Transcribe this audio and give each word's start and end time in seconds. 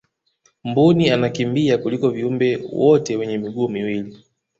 mbuni 0.63 1.09
anakimbia 1.09 1.77
kuliko 1.77 2.09
viumbe 2.09 2.63
wote 2.71 3.15
wenye 3.15 3.37
miguu 3.37 3.67
miwili 3.69 4.25